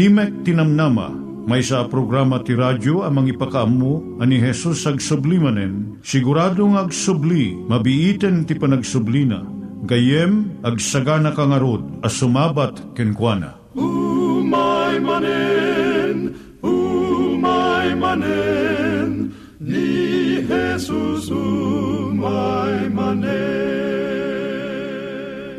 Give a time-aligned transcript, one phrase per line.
[0.00, 1.12] Timek Tinamnama,
[1.44, 8.48] may sa programa ti radyo amang ipakaamu ani Jesus ag sublimanen, siguradong ag subli, mabiiten
[8.48, 9.44] ti panagsublina,
[9.84, 13.60] gayem ag sagana kangarod as sumabat kenkwana.
[13.76, 16.32] umay manen
[16.64, 23.49] umay manen ni Jesus umay manen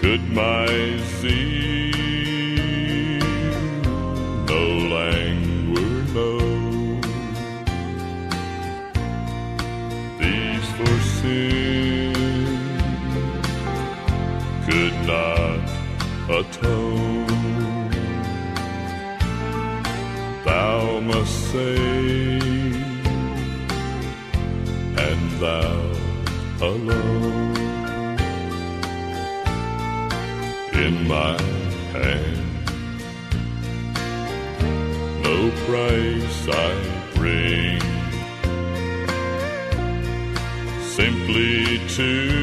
[0.00, 0.66] Could my
[1.20, 1.92] zeal
[4.48, 4.62] no
[4.96, 7.00] languor know?
[10.18, 12.14] These for sin
[14.66, 15.64] could not
[16.38, 17.30] atone
[20.44, 22.74] thou must save,
[24.96, 25.80] and thou
[26.62, 26.99] alone.
[31.10, 31.36] My
[31.92, 32.38] hand,
[35.24, 36.70] no price I
[37.16, 37.80] bring,
[40.80, 42.39] simply to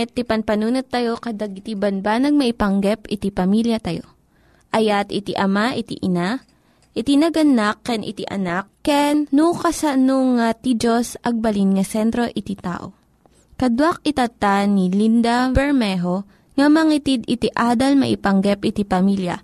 [0.00, 4.08] met, ti panpanunat tayo kadag iti banbanag maipanggep iti pamilya tayo.
[4.72, 6.40] Ayat iti ama, iti ina,
[6.96, 12.56] iti naganak, ken iti anak, ken no, kasano nga ti Diyos agbalin nga sentro iti
[12.56, 12.96] tao.
[13.60, 16.24] Kaduak itata ni Linda Bermejo
[16.56, 19.36] nga mangitid iti adal maipanggep iti pamilya.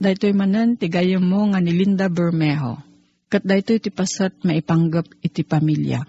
[0.00, 2.80] Daytoy manen ti gayem mo nga ni Linda Bermejo.
[3.28, 6.00] Kat daytoy ti pasat maipanggap iti pamilya.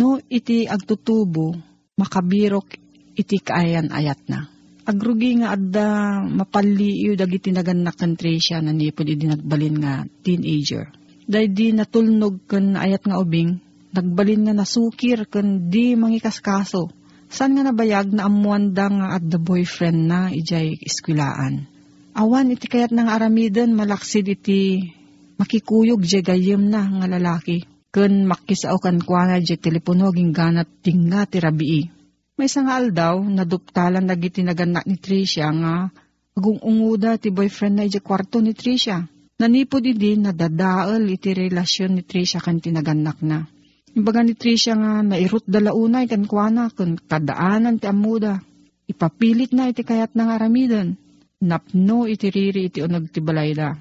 [0.00, 1.52] No iti agtutubo,
[2.00, 2.87] makabirok
[3.18, 4.46] iti kaayan ayat na.
[4.88, 5.88] Agrugi nga adda
[6.24, 10.88] mapaliyo dagiti naganak kan Tricia na nipod iti nagbalin nga teenager.
[11.28, 13.60] Dahil di natulnog kan ayat nga ubing,
[13.92, 16.88] nagbalin nga nasukir kan di mangikaskaso.
[17.28, 21.68] San nga nabayag na amuan da nga the boyfriend na ijay iskwilaan.
[22.16, 24.88] Awan iti kayat ng aramiden malaksid iti
[25.36, 27.68] makikuyog jay gayem na nga lalaki.
[27.92, 31.97] Kun makisao kan kwa jay telepono ganat tinga ti rabii.
[32.38, 35.90] May isang aldaw, naduptalan na giti naganak ni Tricia nga
[36.38, 39.02] agung unguda ti boyfriend na iti kwarto ni Tricia.
[39.42, 43.42] Nanipod idi nadadaal iti relasyon ni Tricia kan tinaganak na.
[43.90, 48.38] Imbaga ni Tricia nga nairut dalaunay kan kuana kun kadaanan ti amuda.
[48.86, 50.94] Ipapilit na iti kayat ng aramidan.
[51.42, 53.74] Napno iti riri iti unag ti balayda.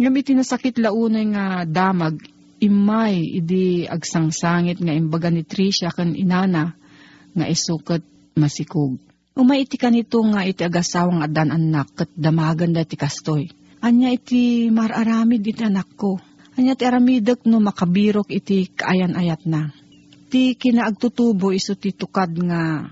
[0.00, 2.16] Ngam iti nasakit launay nga damag
[2.64, 6.80] imay idi agsangsangit nga imbaga ni Tricia kan inana
[7.34, 8.00] nga isukat
[8.38, 8.98] masikog.
[9.34, 13.50] Umay iti kanito nga iti agasawang adan anak kat damagan da ti kastoy.
[13.82, 16.22] Anya iti mararamid iti anak ko.
[16.54, 19.74] Anya ti aramidek no makabirok iti kaayan-ayat na.
[20.30, 22.86] Ti kinaagtutubo iso ti tukad nga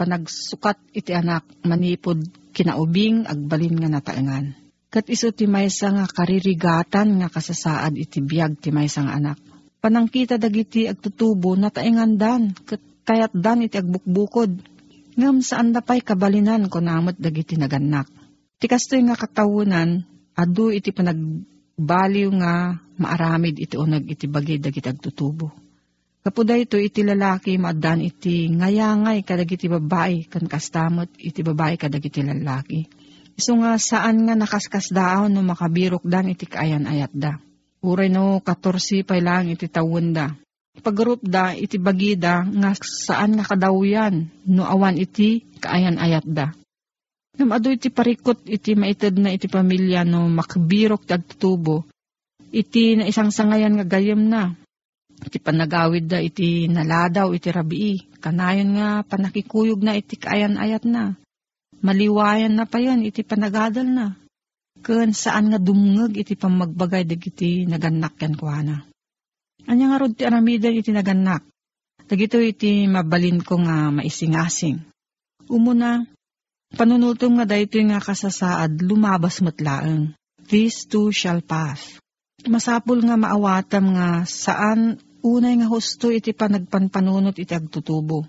[0.00, 2.24] panagsukat iti anak manipod
[2.56, 4.56] kinaubing agbalin nga nataengan.
[4.92, 9.38] Kat iso ti maysa nga karirigatan nga kasasaad iti biyag ti maysa nga anak.
[9.80, 14.50] Panangkita dagiti agtutubo nataengan dan kat kayat dan iti agbukbukod.
[15.12, 18.08] Ngam saan da pa'y kabalinan ko namot dagiti naganak.
[18.56, 25.52] Ti kastoy nga katawunan, adu iti panagbaliw nga maaramid iti unag iti bagay dagiti agtutubo.
[26.22, 32.86] Kapuda ito iti lalaki maadan iti ngayangay kadagiti babae kan kastamot iti babae kadagiti lalaki.
[33.34, 37.42] Iso nga saan nga nakaskas daon no makabirok dan iti kaayan ayat da.
[37.82, 40.30] Uray no 14 pa lang iti tawon da.
[40.80, 46.56] Pagrup da iti bagida nga saan nga kadawyan no awan iti kaayan ayat da.
[47.36, 51.16] Ngam ado iti parikot iti maited na iti pamilya no makbirok ti.
[52.52, 54.52] Iti na isang sangayan nga gayem na.
[55.22, 58.20] Iti panagawid da iti naladaw iti rabii.
[58.20, 61.16] Kanayon nga panakikuyog na iti kaayan ayat na.
[61.80, 64.06] Maliwayan na pa yan iti panagadal na.
[64.84, 68.91] Kun saan nga dumngeg iti pamagbagay dagiti naganak yan kuana.
[69.68, 71.46] Anya nga rod ti aramidan iti naganak.
[72.08, 74.82] Dagito iti mabalin ko nga maisingasing.
[75.48, 76.04] Umuna,
[76.74, 80.12] panunutom nga dayto nga kasasaad lumabas matlaeng.
[80.42, 82.02] These two shall pass.
[82.42, 88.26] Masapul nga maawatam nga saan unay nga husto iti panagpanpanunot iti agtutubo.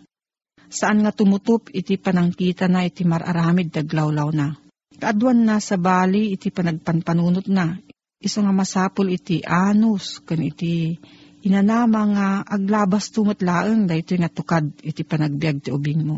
[0.70, 4.54] Saan nga tumutup iti panangkita na iti mararamid daglawlaw na.
[4.94, 7.78] Kaadwan na sa bali iti panagpanpanunot na.
[8.24, 10.96] Iso nga masapul iti anus kan iti
[11.44, 16.18] inanama nga aglabas tumatlaeng dayto nga tukad iti panagbiag ti ubing mo.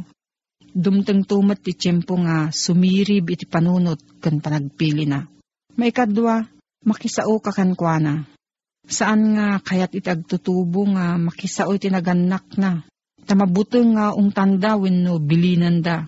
[0.75, 5.25] Dumteng tumat ti tiyempo nga sumirib iti panunot kan panagpili na.
[5.75, 6.45] May kadwa,
[6.85, 8.27] makisao ka kankwana.
[8.85, 12.85] Saan nga kayat iti agtutubo nga makisao iti naganak na.
[13.25, 16.05] Tamabuteng nga ungtanda wenno bilinan da.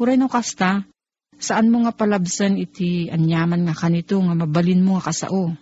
[0.00, 0.88] Uray no kasta,
[1.36, 5.52] saan mo nga palabsan iti anyaman nga kanito nga mabalin mo nga kasao.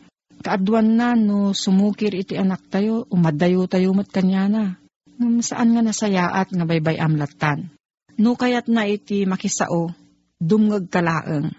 [0.42, 4.80] Kaadwan na no sumukir iti anak tayo, umadayo tayo mat kanyana.
[5.20, 7.70] Ngam saan nga nasayaat nga baybay amlatan.
[8.18, 9.94] No kayat na iti makisao,
[10.42, 11.54] dumngag kalaeng.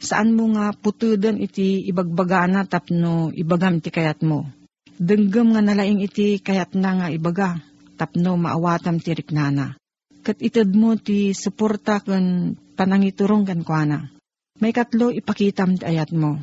[0.00, 4.48] Saan mo nga putudan iti ibagbagana tapno ibagam iti kayat mo.
[4.96, 7.60] Denggem nga nalaing iti kayat na nga ibaga,
[8.00, 9.76] tapno maawatam ti riknana.
[10.20, 14.08] Kat itad mo ti suporta kan panangiturong kan kuana.
[14.60, 16.36] May katlo ipakitam ti ayat mo.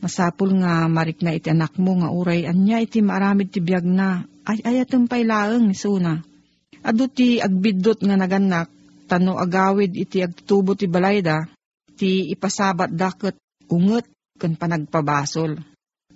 [0.00, 4.24] Masapul nga marik na iti anak mo nga uray anya iti maaramid ti biyag na
[4.48, 6.24] ay ayatem pay laeng ni Suna.
[6.80, 8.72] Ado ti agbidot nga naganak
[9.04, 11.44] tano agawid iti agtubo ti balayda
[12.00, 13.36] ti ipasabat daket
[13.68, 14.08] unget
[14.40, 15.60] ken panagpabasol.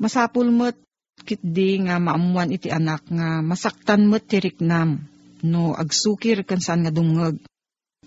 [0.01, 0.81] Masapul met
[1.29, 5.05] kitdi nga maamuan iti anak nga masaktan met ti riknam
[5.45, 7.37] no agsukir ken saan nga dungeg.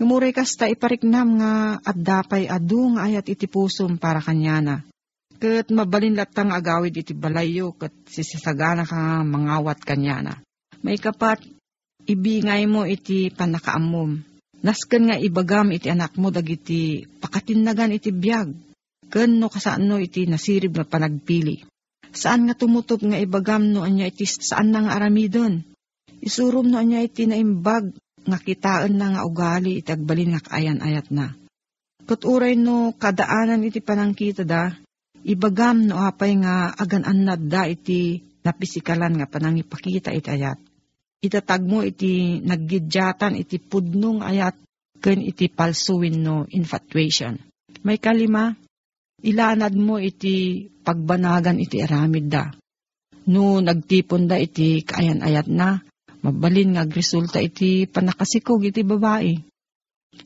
[0.02, 4.82] Ngamuray kasta ipariknam nga at dapay adu nga ayat iti pusom para kanyana.
[5.38, 10.42] Kat mabalin latang agawid iti balayo kat sisisagana ka nga mangawat kanyana.
[10.82, 11.46] May kapat
[12.10, 14.18] ibingay mo iti panakaamom.
[14.66, 18.50] Nasken nga ibagam iti anak mo dagiti pakatinnagan iti biyag.
[19.14, 21.62] Ken no kasaan iti nasirib nga panagpili.
[22.10, 25.62] Saan nga tumutop nga ibagam no anya iti saan na nga aramidon.
[26.18, 27.94] Isurum no anya iti naimbag
[28.26, 31.38] nga kitaan na nga ugali iti agbalin nga kaayan-ayat na.
[32.10, 34.74] Kuturay no kadaanan iti panangkita da,
[35.26, 40.60] ibagam no apay nga agan-annad da iti napisikalan nga panangipakita iti ayat.
[41.18, 44.56] Itatag mo iti naggidyatan iti pudnong ayat
[45.02, 47.38] ken iti palsuwin no infatuation.
[47.84, 48.54] May kalima,
[49.22, 52.54] ilanad mo iti pagbanagan iti aramid da.
[53.28, 55.84] No nagtipon da iti kaayan-ayat na,
[56.24, 59.36] mabalin nga resulta iti panakasikog iti babae.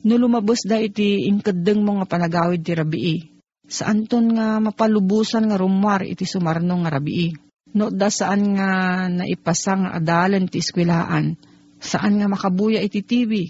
[0.06, 3.18] No lumabos da iti ingkadeng mo nga panagawid ti rabii.
[3.66, 7.30] Saan ton nga mapalubusan nga rumwar iti sumarno nga rabii.
[7.72, 8.68] No da saan nga
[9.08, 11.38] naipasang adalan ti eskwelaan.
[11.78, 13.48] Saan nga makabuya iti TV.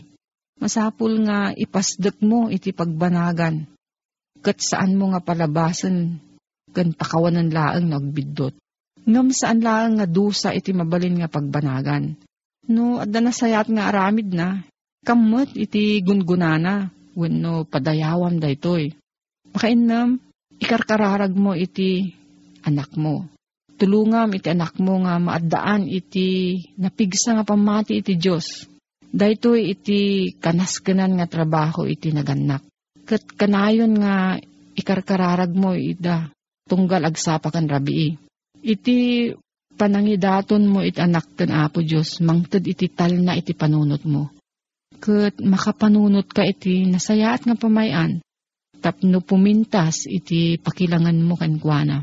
[0.62, 3.66] Masapul nga ipasdek mo iti pagbanagan.
[4.44, 6.22] Kat saan mo nga palabasan
[6.70, 8.54] kan pakawanan laang nagbidot.
[9.02, 12.14] Ngam saan laang nga dusa iti mabalin nga pagbanagan.
[12.70, 14.62] No, adda na sayat nga aramid na.
[15.02, 16.94] Kamot iti gungunana.
[17.12, 18.94] Wenno padayawam daytoy.
[19.52, 20.16] Makainam,
[20.56, 22.08] ikarkararag mo iti
[22.64, 23.28] anak mo.
[23.76, 28.64] Tulungam iti anak mo nga maaddaan iti napigsa nga pamati iti Diyos.
[29.12, 32.64] Daytoy iti kanaskanan nga trabaho iti naganak.
[33.04, 34.40] Kat kanayon nga
[34.72, 36.32] ikarkararag mo ida
[36.64, 38.16] tunggal agsapa kan rabii.
[38.64, 39.28] Iti
[39.76, 44.32] panangidaton mo iti anak kan Apo Diyos, mangted iti tal na iti panunot mo.
[44.96, 48.22] Kat makapanunot ka iti nasayaat nga pamayan,
[48.82, 52.02] tapno pumintas iti pakilangan mo kan kuana.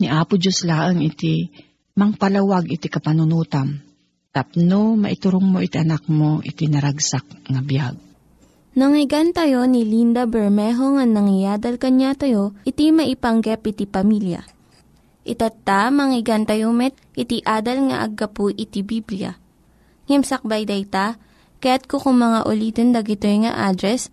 [0.00, 1.52] Ni Apo Diyos laang iti
[1.92, 3.76] mangpalawag iti kapanunutam.
[4.32, 7.96] Tapno maiturong mo iti anak mo iti naragsak nga biyag.
[8.76, 14.44] Nangyigan tayo ni Linda Bermejo nga nangyadal kanya tayo, iti maipanggep iti pamilya.
[15.24, 19.40] Itatta, manggigan tayo met, iti adal nga aggapu iti Biblia.
[20.12, 21.16] Ngimsakbay day ta,
[21.64, 24.12] kaya't kukum mga ulitin dagito nga address,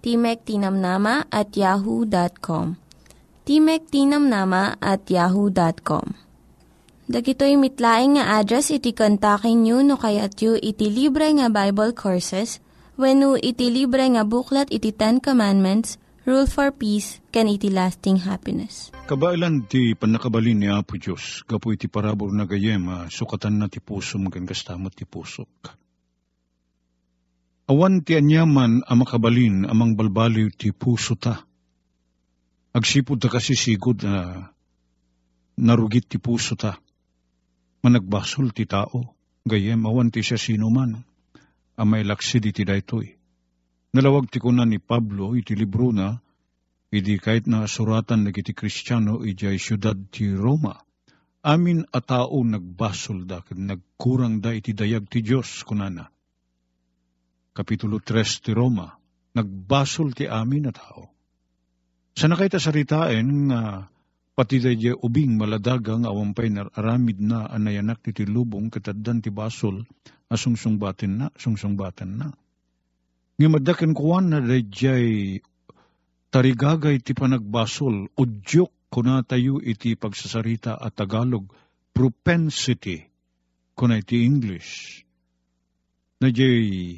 [0.00, 2.80] Timek Tinamnama at yahoo.com.
[3.44, 6.16] Timek Tinamnama at yahoo.com.
[7.10, 12.64] Dagitoy mitlaing nga address iti kontakin nyo no kayat yu iti libre nga Bible Courses
[12.96, 18.94] when iti libre nga buklat iti Ten Commandments, Rule for Peace, can iti lasting happiness.
[19.10, 23.82] Kabailan ti panakabalin ni Apo Diyos, gapo iti parabor na gayem, ah, sukatan na ti
[23.82, 25.76] puso magan kastamat ti pusok.
[27.70, 31.46] Awan ti anyaman a makabalin amang balbaliw ti puso ta.
[32.74, 34.50] Agsipod ta kasi sigod na
[35.54, 36.82] narugit ti puso ta.
[37.86, 39.14] Managbasol ti tao,
[39.46, 40.98] gayem awan ti siya sino man,
[41.78, 43.06] amay laksid iti daytoy.
[43.94, 46.18] Nalawag ti kunan ni Pablo iti libro na,
[46.90, 50.74] idi kahit na suratan na kiti Kristiyano ijay syudad ti Roma.
[51.46, 56.10] Amin a tao nagbasol da, nagkurang da iti dayag ti Diyos kunana.
[57.50, 58.86] Kapitulo 3 ti Roma,
[59.34, 61.02] nagbasol ti amin a tao.
[62.14, 63.90] Sa nakita saritain nga
[64.34, 69.84] pati da ubing maladagang awampay na aramid na anayanak ti lubong kataddan ti basol
[70.30, 72.28] asungsungbaten na, sungsungbaten na.
[73.36, 75.40] Nga madaken kuwan na dayjay
[76.30, 81.50] tarigagay ti panagbasol, udyok kuna tayo iti pagsasarita at Tagalog,
[81.90, 83.02] propensity
[83.74, 85.02] kuna iti English.
[86.22, 86.94] Na jay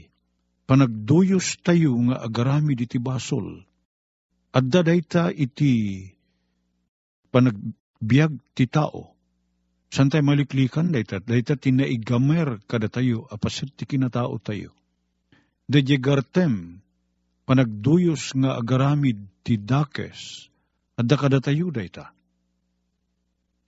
[0.72, 3.60] panagduyos tayo nga agarami iti basol.
[4.56, 6.08] At dadayta iti
[7.28, 9.12] panagbiag ti tao.
[9.92, 11.20] San tayo maliklikan dayta?
[11.20, 14.72] Dayta tinaigamer kada tayo, apasit ti kinatao tayo.
[15.68, 16.80] Dejegartem,
[17.44, 20.48] panagduyos nga agaramid ti dakes,
[20.96, 22.16] at dakada tayo dayta.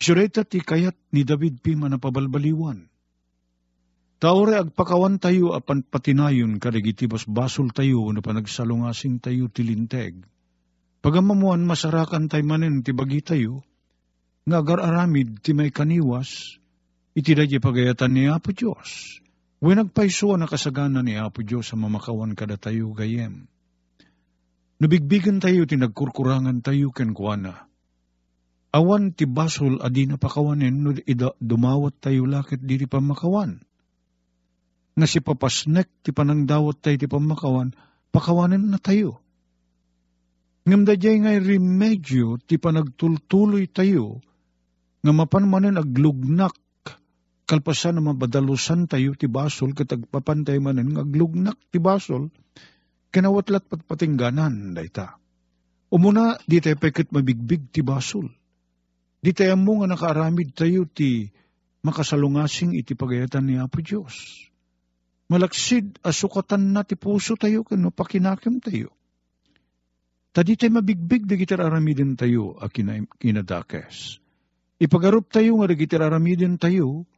[0.01, 2.89] Sureta ti kayat ni David pi manapabalbaliwan.
[4.25, 10.17] Taore agpakawan tayo apan patinayon kadagiti basol tayo na panagsalungasing tayo tilinteg.
[11.05, 13.61] Pagamamuan masarakan tayo manen ti bagi tayo,
[14.49, 16.57] nga agar aramid ti may kaniwas,
[17.13, 19.21] iti dadya pagayatan ni Apo Diyos.
[19.61, 23.45] When nagpaisuan na kasagana ni Apo Diyos sa mamakawan kada tayo gayem.
[24.81, 27.69] Nabigbigan tayo, tinagkurkurangan tayo ken kuana.
[28.73, 30.97] Awan ti basol adi na pakawanen no
[31.45, 33.61] dumawat tayo lakit di ti pamakawan.
[34.95, 37.75] Nga si papasnek ti panangdawat tayo ti pamakawan,
[38.15, 39.19] pakawanen na tayo.
[40.65, 44.23] Ngam da ngay remedyo ti panagtultuloy tayo,
[45.05, 46.57] nga mapanmanen aglugnak
[47.45, 52.33] kalpasan na mabadalusan tayo ti basol katagpapantay manen nga aglugnak ti basol
[53.13, 55.21] kinawatlat patpatingganan dayta.
[55.93, 58.27] Umuna di tayo pekit mabigbig ti basol.
[59.21, 61.29] Di tayo mo nga nakaaramid tayo ti
[61.85, 64.49] makasalungasing iti pagayatan ni Apo Diyos.
[65.29, 68.93] Malaksid asukatan na ti puso tayo kano pakinakim tayo.
[70.35, 74.19] Tadi tayo mabigbig di kita aramidin tayo a kinadakes.
[74.83, 77.09] Ipagarup tayo nga di kita aramidin tayo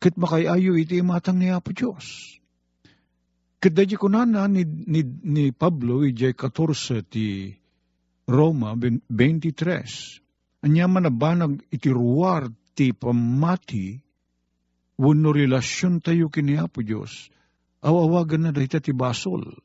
[0.00, 2.40] ket makayayo iti matang ni Apo Diyos.
[3.60, 7.52] Ket dadya ko na ni, ni, ni Pablo, ijay 14 ti
[8.24, 14.00] Roma 23, anya man na banag iti ruwar ti pamati,
[15.00, 17.32] wano relasyon tayo kini Apo Diyos,
[17.80, 19.56] awawagan na dahita ti basol.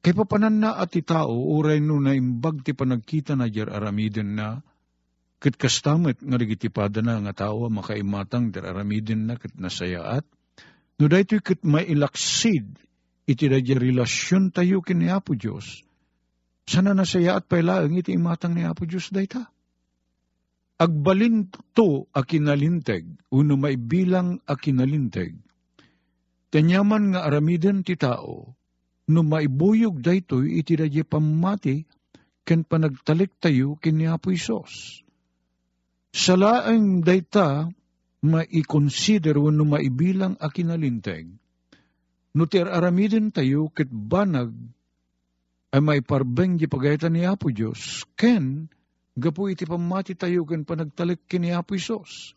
[0.00, 4.32] Kay papanan na at ti tao, uray no na imbag ti panagkita na jar aramiden
[4.32, 4.64] na,
[5.36, 10.24] Kat kastamet nga rigitipada na nga tao makaimatang dararamidin na kat nasayaat.
[10.96, 12.80] No dahito kat mailaksid
[13.28, 15.84] iti radya relasyon tayo kini Apo Diyos.
[16.64, 19.52] Sana nasayaat pailaang iti imatang ni Apo Diyos dayta.
[20.76, 25.32] Agbalin to akinalinteg, uno maibilang akinalinteg.
[26.52, 28.52] Tanyaman nga aramiden ti tao,
[29.08, 31.80] no maibuyog daytoy iti radya pamati,
[32.46, 35.02] ken panagtalik tayo kini Apo Isos
[36.16, 37.68] Salaang dayta
[38.24, 41.28] maikonsider wano maibilang akinalinteg,
[42.36, 44.54] no ter aramidin tayo ket banag
[45.74, 48.70] ay maiparbeng di pagayatan ni Apo Diyos, ken
[49.16, 52.36] gapu iti pamati tayo ken panagtalik kini Apo Isos.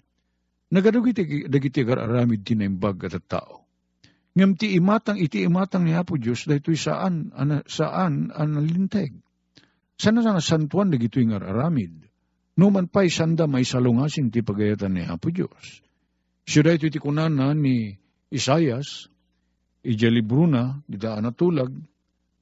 [0.72, 3.68] Nagadug iti dagiti aramid tinaimbag at tao.
[4.34, 9.12] Ngam ti imatang iti imatang ni Apo Diyos daytoy saan ana, saan analinteg.
[10.00, 12.10] Sana sana santuan dagitoy nga aramid
[12.60, 15.80] Numan pa'y sanda may salungasing ti pagayatan ni Apo Diyos.
[16.44, 17.96] Siya ito iti kunana ni
[18.36, 19.08] Isayas,
[19.80, 21.72] ija libro na, di daan natulag,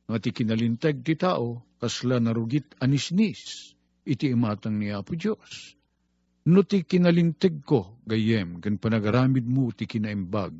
[0.09, 3.76] nga ti kinalintag ti tao, kasla narugit anisnis,
[4.07, 5.75] iti imatang ni Apo Diyos.
[6.47, 10.55] No ti kinalintag ko, gayem, kan panagaramid mo ti kinaimbag,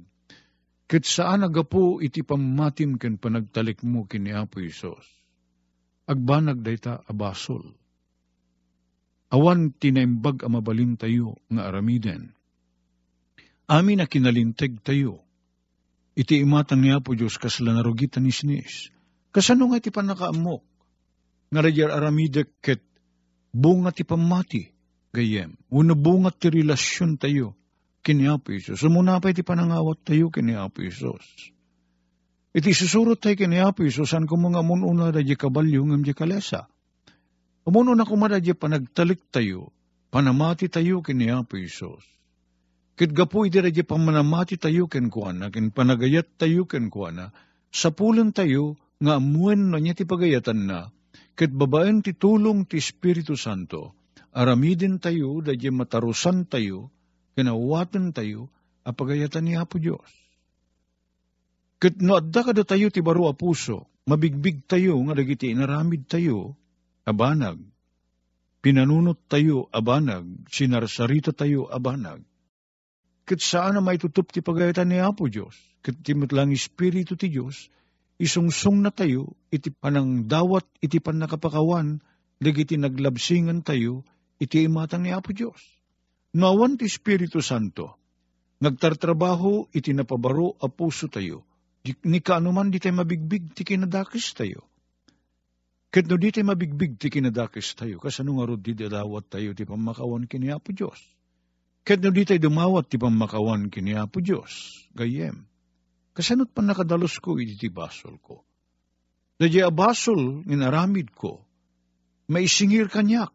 [0.84, 5.08] ket saan agapo iti pamatim kan panagtalik mo kini Apo Isos.
[6.12, 7.72] Agbanag dayta abasol
[9.28, 12.32] awan tinaimbag a mabalin tayo nga aramiden.
[13.68, 15.24] Amin na kinalinteg tayo.
[16.18, 18.90] Iti imatang niya po Diyos kasla narugitan ni sinis.
[19.30, 20.64] Kasano nga iti panakaamok?
[21.52, 22.82] Nga radyar aramide ket
[23.54, 24.68] bunga ti pamati
[25.14, 25.56] gayem.
[25.70, 27.56] Una bunga ti relasyon tayo
[28.04, 28.80] kini Apo Isos.
[28.80, 30.80] Sumuna pa iti panangawat tayo kini Apo.
[32.56, 36.72] Iti susurot tayo kini Apo Isos, san ko mga mununa radya kabalyo ngam di kalesa
[37.68, 39.76] Umuno na kumadadya panagtalik tayo,
[40.08, 42.00] panamati tayo kini Apo Isos.
[42.96, 47.36] Kit gapo iti radya pamanamati tayo ken kuana, ken panagayat tayo ken kuana,
[47.68, 50.96] sapulan tayo nga amuen na niya ti pagayatan na,
[51.38, 53.93] kit babaen ti tulong ti Espiritu Santo,
[54.34, 56.89] aramidin tayo, dadya matarusan tayo,
[57.38, 58.50] kinawatan tayo,
[58.82, 60.10] a pagayatan ni Apo Diyos.
[61.78, 66.58] Kit no adda kada tayo ti baro a puso, mabigbig tayo nga dagiti inaramid tayo,
[67.06, 67.62] abanag.
[68.58, 70.26] Pinanunot tayo, abanag.
[70.50, 72.26] Sinarsarita tayo, abanag.
[73.28, 75.54] Kat saan na may tutup ti pagayatan ni Apo Diyos.
[75.86, 77.69] Kat timot lang Espiritu ti Diyos,
[78.17, 82.01] isungsung na tayo, iti panang dawat, iti pan nakapakawan,
[82.38, 84.06] dagiti naglabsingan tayo,
[84.38, 85.62] iti imatang ni Apo Diyos.
[86.38, 87.97] Nawan ti Espiritu Santo,
[88.62, 91.45] nagtartrabaho, iti napabaro a puso tayo,
[92.03, 94.67] ni kaanuman di tayo mabigbig, ti kinadakis tayo
[95.88, 99.63] Ket no di tayo mabigbig ti kinadakis tayo, kasano nga ro di dawat tayo ti
[99.63, 100.99] pamakawan kini Apo Diyos.
[101.88, 105.47] Ket no di tayo dumawat ti pamakawan kini Apo Diyos, gayem.
[106.17, 108.41] Kasanot pa nakadalos ko iti ti basol ko.
[109.38, 111.45] Dadya abasol nginaramid ko,
[112.25, 113.30] maisingir kanyak.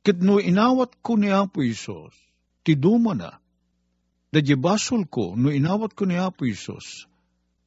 [0.00, 2.16] Ket no inawat ko ni Apo Isos,
[2.64, 3.36] ti duma na.
[4.32, 7.04] Dadya basol ko, no inawat ko ni Apo Isos,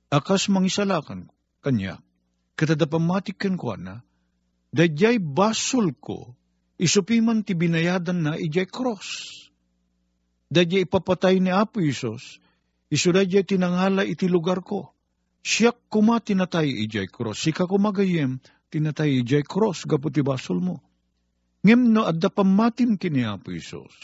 [0.09, 1.29] akas mangisalakan
[1.61, 2.01] kanyak
[2.57, 4.01] katadapamatikan ko na,
[4.73, 6.33] dayjay basol ko,
[6.81, 9.29] isupiman ti binayadan na ijay cross.
[10.49, 12.40] Dayjay ipapatay ni Apo Isos,
[12.91, 14.91] Isuda jay tinangala iti lugar ko.
[15.41, 17.39] Siyak kuma tinatay ijay cross.
[17.39, 20.84] Sika kumagayem tinatay ijay cross gaputi basol mo.
[21.63, 23.95] Ngem no adda pamatim kini Apo Isos.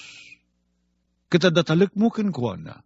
[1.27, 2.79] Kita datalik mo kin kuana.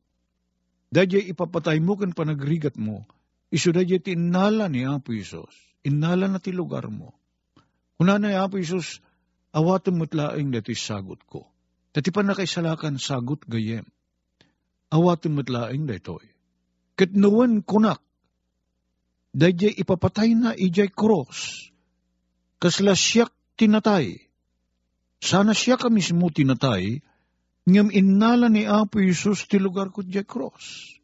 [0.90, 3.06] Dajay ipapatay mo kin panagrigat mo.
[3.54, 5.54] Isuda jay tinala ni Apo Isos.
[5.86, 7.14] Inala na ti lugar mo.
[8.02, 9.04] Kuna na Apo Isos,
[9.54, 11.46] awatom mo't laing dati sagot ko.
[11.94, 13.86] Dati pa nakaisalakan sagot gayem.
[14.92, 16.28] Awatom mo't laing datoy.
[17.00, 18.04] Kitnuwan kunak
[19.32, 21.72] Dayjay ipapatay na ijay cross.
[22.60, 24.20] Kasla siyak tinatay.
[25.24, 27.00] Sana siya ka mismo tinatay,
[27.64, 31.00] ngam innala ni Apo Isus ti lugar ko jay cross.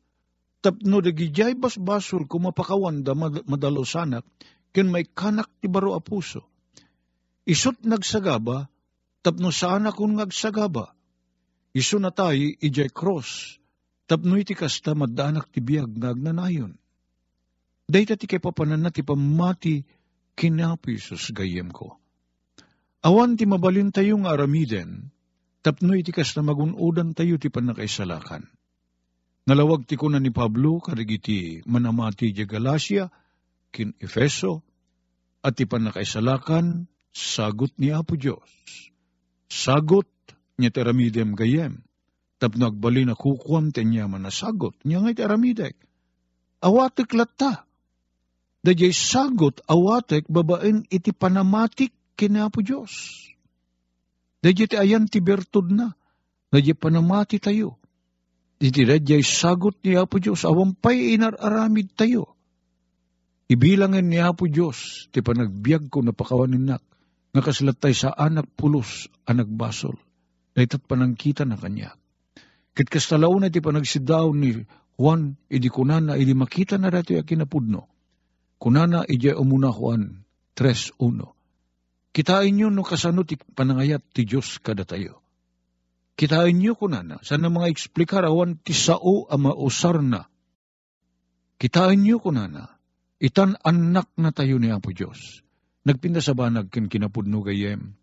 [0.59, 3.15] Tapno dagijay basbasol kumapakawan da
[3.47, 4.27] madalo sanak,
[4.75, 6.43] ken may kanak ti baro a puso.
[7.47, 8.67] Isot nagsagaba,
[9.23, 10.91] tapno sana kung nagsagaba.
[11.71, 13.55] Iso na ijay cross,
[14.07, 16.75] tapno iti kasta madanak ti biyag ngagnanayon
[17.87, 19.87] Dahita ti kay papanan na ti pamati
[20.35, 21.95] kinapisos gayem ko.
[22.99, 25.07] Awan ti mabalin tayo nga aramiden,
[25.63, 28.43] tapno iti kas na magunudan tayo ti panakaisalakan.
[29.47, 33.07] Nalawag ti kunan ni Pablo, karigiti manamati di Galacia,
[33.71, 34.67] kin Efeso,
[35.39, 38.51] at ti panakaisalakan, sagot ni Apo Diyos.
[39.47, 40.11] Sagot
[40.59, 41.86] niya ti aramidem gayem,
[42.37, 45.75] tapno agbali na kukuam ti niya man na sagot, niya nga iti aramidek.
[46.61, 47.67] Awatik latta,
[48.65, 53.23] Dajay sagot awatek babaen iti panamatik kinapo Diyos.
[54.43, 55.93] Dajay ti ayan ti bertud na.
[56.51, 57.79] Dajay panamati tayo.
[58.57, 62.33] Iti dajay sagot ni Apo Diyos, awampay inararamid tayo.
[63.47, 66.83] Ibilangan ni Apo Diyos, ti panagbiag ko napakawanin nak,
[67.31, 69.93] nga kaslatay sa anak pulos, anak basol,
[70.57, 71.93] daytat panangkita na kanya.
[72.77, 74.61] Kit kastalaw na ti panagsidaw ni
[75.01, 77.89] Juan, idi kunana, idi makita na dati akinapudno
[78.57, 80.25] Kunana ija umuna Juan
[80.57, 80.97] 3.1.
[82.13, 85.21] Kitain nyo no kasano ti panangayat ti Diyos kada tayo.
[86.17, 90.25] Kitain nyo kunana, sana mga eksplikar awan ti sao ama usar na.
[91.61, 92.77] Kitain nyo kunana,
[93.21, 95.45] itan anak na tayo ni Apo Diyos.
[95.85, 97.93] Nagpinda sa banag ken kinapudno gayem.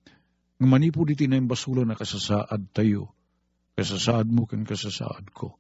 [0.62, 3.10] Nga manipod iti na basula na kasasaad tayo.
[3.74, 5.58] Kasasaad mo ken kasasaad ko.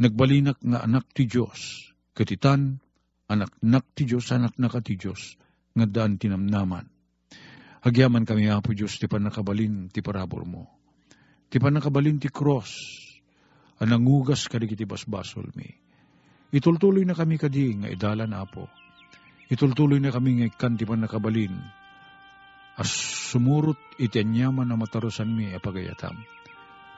[0.00, 1.92] Nagbalinak nga anak ti Diyos.
[2.12, 2.80] Katitan,
[3.32, 5.40] anak nak ti Diyos, anak naka ti Diyos,
[5.72, 6.84] nga daan tinamnaman.
[7.80, 10.68] Hagyaman kami, Apo Diyos, ti panakabalin ti parabor mo.
[11.48, 12.76] Ti panakabalin ti cross,
[13.80, 15.68] anangugas kadi kiti basbasol mi.
[16.52, 18.68] Itultuloy na kami kadi nga idalan, Apo.
[19.48, 21.56] Itultuloy na kami nga ikan ti panakabalin.
[22.76, 22.92] As
[23.32, 26.39] sumurot iti anyaman na matarusan mi apagayatam.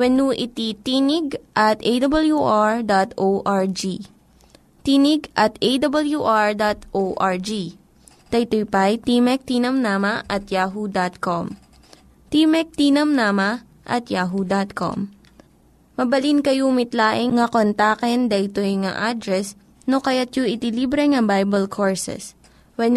[0.00, 3.82] When iti tinig at awr.org
[4.80, 7.50] tinig at awr.org.
[8.30, 11.58] Daytoy pa'y Timek Tinamnama at yahoo.com.
[12.30, 15.12] Timek Tinamnama at yahoo.com.
[16.00, 19.52] Mabalin kayo mitlaing nga kontaken daytoy nga address
[19.84, 22.38] no kayat yu iti libre nga Bible Courses.
[22.80, 22.96] When